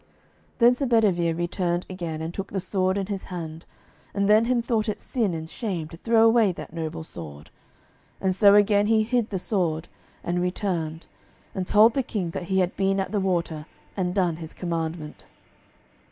[0.57, 3.67] Then Sir Bedivere returned again, and took the sword in his hand;
[4.15, 7.51] and then him thought it sin and shame to throw away that noble sword.
[8.19, 9.89] And so again he hid the sword,
[10.23, 11.05] and returned,
[11.53, 15.25] and told the King that he had been at the water, and done his commandment.